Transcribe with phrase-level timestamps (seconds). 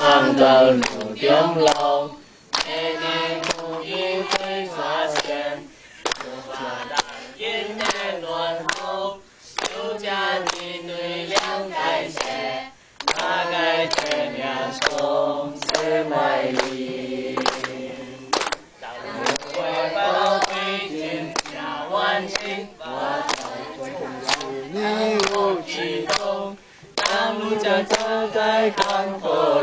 [0.00, 0.80] 望到路
[1.16, 1.66] 中路，
[2.64, 5.62] 每年福音会发现，
[6.02, 6.18] 不
[6.52, 6.54] 怕
[6.88, 6.96] 当
[7.36, 7.82] 今的
[8.22, 9.18] 乱后，
[9.74, 10.44] 有家的
[10.86, 12.16] 对两代谢，
[13.06, 14.70] 大概天下
[21.90, 22.84] 万幸，发
[23.26, 23.34] 财
[23.76, 23.90] 归
[24.28, 24.30] 是
[24.70, 24.76] 你
[25.32, 26.56] 我激动。
[26.94, 27.96] 当路将走
[28.34, 29.62] 在康河